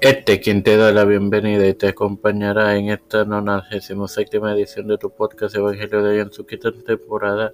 Este 0.00 0.40
quien 0.40 0.62
te 0.62 0.78
da 0.78 0.92
la 0.92 1.04
bienvenida 1.04 1.68
y 1.68 1.74
te 1.74 1.88
acompañará 1.88 2.74
en 2.74 2.88
esta 2.88 3.26
97 3.26 4.38
edición 4.38 4.86
de 4.86 4.96
tu 4.96 5.10
podcast 5.10 5.54
Evangelio 5.54 6.02
de 6.02 6.12
hoy 6.12 6.18
en 6.20 6.32
su 6.32 6.46
quinta 6.46 6.72
temporada, 6.72 7.52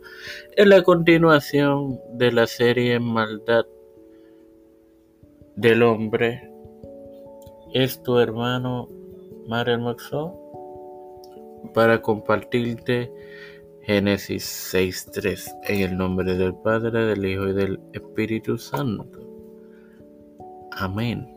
es 0.55 0.65
la 0.65 0.85
continuación 0.85 1.99
de 2.13 2.31
la 2.31 2.47
serie 2.47 3.01
Maldad 3.01 3.67
del 5.57 5.83
Hombre. 5.83 6.49
Es 7.75 8.01
tu 8.05 8.17
hermano 8.21 8.91
Mario 9.49 9.81
Moxo 9.81 10.39
para 11.75 12.01
compartirte 12.01 13.11
Génesis 13.83 14.73
6.3 14.73 15.53
en 15.65 15.81
el 15.81 15.97
nombre 15.97 16.37
del 16.37 16.55
Padre, 16.55 17.07
del 17.07 17.27
Hijo 17.27 17.49
y 17.49 17.55
del 17.55 17.81
Espíritu 17.93 18.57
Santo. 18.57 19.19
Amén. 20.71 21.36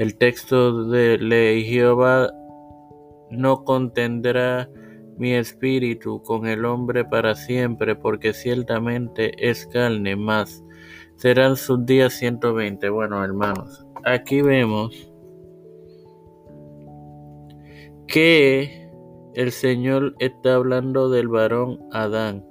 El 0.00 0.16
texto 0.16 0.84
de 0.88 1.18
ley 1.18 1.62
Jehová 1.62 2.32
no 3.28 3.64
contendrá 3.64 4.66
mi 5.18 5.34
espíritu 5.34 6.22
con 6.22 6.46
el 6.46 6.64
hombre 6.64 7.04
para 7.04 7.34
siempre, 7.34 7.94
porque 7.94 8.32
ciertamente 8.32 9.32
es 9.36 9.66
carne, 9.66 10.16
más 10.16 10.64
serán 11.16 11.54
sus 11.54 11.84
días 11.84 12.14
120. 12.14 12.88
Bueno, 12.88 13.22
hermanos, 13.22 13.86
aquí 14.06 14.40
vemos 14.40 15.12
que 18.06 18.90
el 19.34 19.52
Señor 19.52 20.14
está 20.18 20.54
hablando 20.54 21.10
del 21.10 21.28
varón 21.28 21.78
Adán 21.92 22.46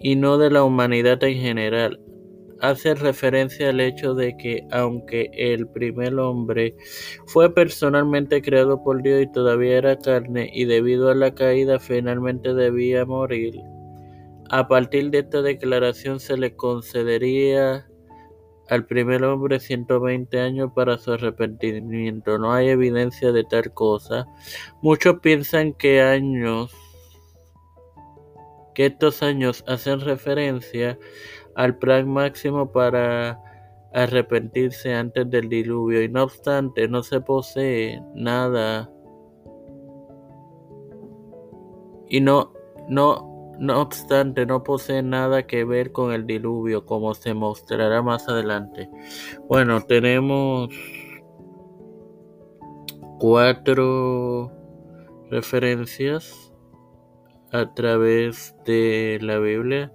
y 0.00 0.16
no 0.16 0.36
de 0.36 0.50
la 0.50 0.64
humanidad 0.64 1.22
en 1.22 1.38
general 1.38 2.00
hace 2.60 2.94
referencia 2.94 3.70
al 3.70 3.80
hecho 3.80 4.14
de 4.14 4.36
que 4.36 4.66
aunque 4.70 5.30
el 5.32 5.68
primer 5.68 6.18
hombre 6.18 6.76
fue 7.26 7.54
personalmente 7.54 8.42
creado 8.42 8.82
por 8.82 9.02
Dios 9.02 9.22
y 9.22 9.32
todavía 9.32 9.78
era 9.78 9.98
carne 9.98 10.50
y 10.52 10.64
debido 10.64 11.10
a 11.10 11.14
la 11.14 11.34
caída 11.34 11.78
finalmente 11.78 12.54
debía 12.54 13.04
morir, 13.04 13.54
a 14.50 14.66
partir 14.68 15.10
de 15.10 15.18
esta 15.18 15.42
declaración 15.42 16.20
se 16.20 16.36
le 16.36 16.56
concedería 16.56 17.86
al 18.68 18.86
primer 18.86 19.24
hombre 19.24 19.60
120 19.60 20.40
años 20.40 20.70
para 20.74 20.98
su 20.98 21.12
arrepentimiento. 21.12 22.38
No 22.38 22.52
hay 22.52 22.68
evidencia 22.68 23.32
de 23.32 23.44
tal 23.44 23.72
cosa. 23.72 24.26
Muchos 24.82 25.20
piensan 25.20 25.72
que 25.72 26.02
años 26.02 26.70
que 28.78 28.86
estos 28.86 29.24
años 29.24 29.64
hacen 29.66 29.98
referencia 29.98 30.96
al 31.56 31.78
plan 31.78 32.08
máximo 32.08 32.70
para 32.70 33.36
arrepentirse 33.92 34.94
antes 34.94 35.28
del 35.28 35.48
diluvio. 35.48 36.00
Y 36.00 36.08
no 36.08 36.22
obstante 36.22 36.86
no 36.86 37.02
se 37.02 37.20
posee 37.20 38.00
nada. 38.14 38.88
Y 42.08 42.20
no 42.20 42.52
no 42.88 43.56
no 43.58 43.80
obstante 43.80 44.46
no 44.46 44.62
posee 44.62 45.02
nada 45.02 45.44
que 45.44 45.64
ver 45.64 45.90
con 45.90 46.12
el 46.12 46.24
diluvio 46.24 46.86
como 46.86 47.14
se 47.14 47.34
mostrará 47.34 48.00
más 48.00 48.28
adelante. 48.28 48.88
Bueno 49.48 49.80
tenemos 49.80 50.68
cuatro 53.18 54.52
referencias 55.32 56.47
a 57.52 57.74
través 57.74 58.54
de 58.64 59.18
la 59.22 59.38
Biblia 59.38 59.92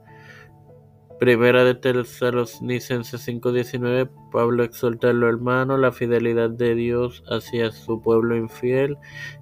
Primera 1.24 1.64
de 1.64 1.74
Tesalonicenses 1.76 3.22
5:19, 3.22 4.10
Pablo 4.30 4.62
exhorta 4.66 5.12
a 5.12 5.14
los 5.14 5.30
hermanos 5.30 5.80
la 5.80 5.94
fidelidad 5.94 6.50
de 6.50 6.76
Dios 6.76 7.24
hacia 7.28 7.72
su 7.72 8.02
pueblo 8.02 8.36
infiel. 8.36 8.98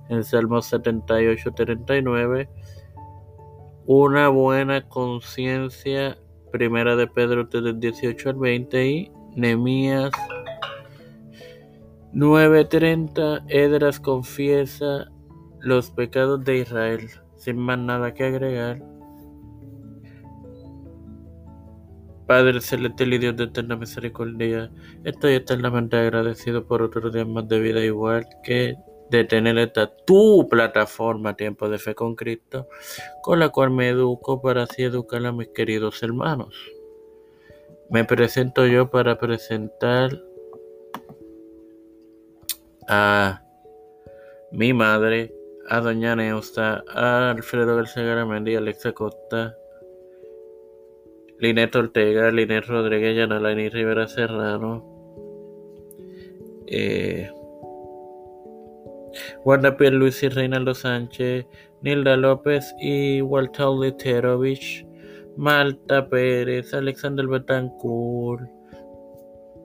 En 0.08 0.24
Salmos 0.24 0.68
78:39, 0.72 2.50
una 3.88 4.30
buena 4.30 4.88
conciencia. 4.88 6.20
Primera 6.52 6.96
de 6.96 7.08
Pedro 7.08 7.46
18 7.46 8.30
al 8.30 8.36
20 8.36 8.88
y 8.88 9.12
Nehemías 9.36 10.12
9:30, 12.14 13.44
Edras 13.48 14.00
confiesa 14.00 15.08
los 15.62 15.90
pecados 15.90 16.44
de 16.44 16.58
Israel. 16.58 17.10
Sin 17.42 17.58
más 17.58 17.80
nada 17.80 18.14
que 18.14 18.24
agregar. 18.24 18.84
Padre 22.28 22.62
celestial 22.62 23.14
y 23.14 23.18
Dios 23.18 23.36
de 23.36 23.46
eterna 23.46 23.76
misericordia, 23.76 24.70
estoy 25.04 25.34
eternamente 25.34 25.98
agradecido 25.98 26.68
por 26.68 26.84
otro 26.84 27.10
día 27.10 27.26
más 27.26 27.48
de 27.48 27.60
vida, 27.60 27.84
igual 27.84 28.28
que 28.44 28.76
de 29.10 29.24
tener 29.24 29.58
esta 29.58 29.88
tu 30.06 30.48
plataforma 30.50 31.36
Tiempo 31.36 31.68
de 31.68 31.80
Fe 31.80 31.96
con 31.96 32.16
Cristo, 32.16 32.68
con 33.24 33.40
la 33.40 33.50
cual 33.50 33.72
me 33.72 33.90
educo 33.90 34.40
para 34.40 34.64
así 34.64 34.84
educar 34.84 35.26
a 35.26 35.32
mis 35.32 35.48
queridos 35.48 36.04
hermanos. 36.04 36.54
Me 37.90 38.06
presento 38.06 38.68
yo 38.68 38.92
para 38.92 39.18
presentar 39.18 40.12
a 42.88 43.42
mi 44.52 44.74
madre, 44.74 45.34
a 45.70 45.80
Doña 45.80 46.16
Neusta, 46.16 46.84
a 46.88 47.32
Alfredo 47.32 47.76
García 47.76 48.04
Garamendi, 48.04 48.56
Alexa 48.56 48.92
Costa, 48.94 49.56
Linet 51.40 51.76
Ortega, 51.76 52.32
Linet 52.32 52.66
Rodríguez, 52.66 53.18
Yanalaini 53.18 53.70
Rivera 53.70 54.08
Serrano, 54.08 54.86
eh, 56.68 57.30
Wanda 59.44 59.76
Luis 59.80 60.22
y 60.24 60.30
Reinaldo 60.30 60.74
Sánchez, 60.74 61.46
Nilda 61.82 62.16
López 62.16 62.76
y 62.80 63.22
Walter 63.22 63.68
Literovich, 63.70 64.86
Malta 65.36 66.08
Pérez, 66.08 66.74
Alexander 66.74 67.28
Betancourt, 67.28 68.44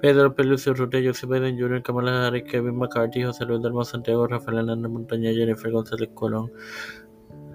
Pedro 0.00 0.34
Pelucio 0.34 0.74
Ruta, 0.74 0.98
José 1.04 1.26
Biden 1.26 1.58
Jr., 1.58 1.82
Kamala 1.82 2.26
Harris, 2.26 2.44
Kevin 2.44 2.76
McCarthy, 2.76 3.22
José 3.22 3.46
Luis 3.46 3.62
Delmo 3.62 3.84
Santiago, 3.84 4.26
Rafael 4.26 4.58
Hernández 4.58 4.90
Montaña, 4.90 5.32
Jennifer 5.32 5.70
González 5.70 6.10
Colón, 6.14 6.52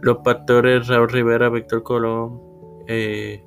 Los 0.02 0.18
Pastores, 0.18 0.88
Raúl 0.88 1.09
Rivera, 1.09 1.50
Víctor 1.50 1.84
Colón, 1.84 2.41
eh, 2.88 3.44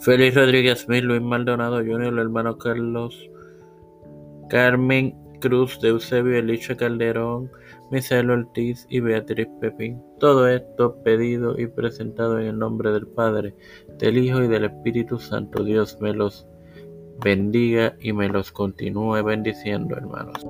Félix 0.00 0.34
Rodríguez 0.34 0.80
Smith, 0.80 1.04
Luis 1.04 1.22
Maldonado 1.22 1.76
Jr., 1.76 2.06
el 2.06 2.18
hermano 2.18 2.58
Carlos, 2.58 3.30
Carmen 4.48 5.14
Cruz 5.40 5.80
de 5.80 5.90
Eusebio, 5.90 6.36
Elisha 6.36 6.76
Calderón, 6.76 7.50
Misael 7.92 8.30
Ortiz 8.30 8.86
y 8.88 9.00
Beatriz 9.00 9.46
Pepín. 9.60 10.02
Todo 10.18 10.48
esto 10.48 10.96
pedido 11.04 11.58
y 11.58 11.68
presentado 11.68 12.40
en 12.40 12.46
el 12.46 12.58
nombre 12.58 12.90
del 12.90 13.06
Padre, 13.06 13.54
del 13.98 14.18
Hijo 14.18 14.42
y 14.42 14.48
del 14.48 14.64
Espíritu 14.64 15.18
Santo. 15.18 15.62
Dios 15.62 15.98
me 16.00 16.12
los 16.12 16.46
bendiga 17.18 17.96
y 18.00 18.12
me 18.12 18.28
los 18.28 18.52
continúe 18.52 19.22
bendiciendo, 19.22 19.96
hermanos. 19.96 20.46